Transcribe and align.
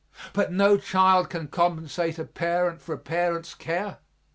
But 0.33 0.51
no 0.51 0.77
child 0.77 1.29
can 1.29 1.47
compensate 1.47 2.17
a 2.17 2.25
parent 2.25 2.81
for 2.81 2.95
a 2.95 2.97
parent's 2.97 3.53
care. 3.53 3.99